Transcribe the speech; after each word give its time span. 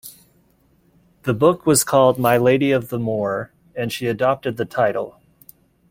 The 1.25 1.33
book 1.35 1.67
was 1.67 1.83
called 1.83 2.17
"My 2.17 2.35
Lady 2.35 2.71
of 2.71 2.89
the 2.89 2.97
Moor", 2.97 3.51
and 3.75 3.93
she 3.93 4.07
adopted 4.07 4.57
the 4.57 4.65
title. 4.65 5.19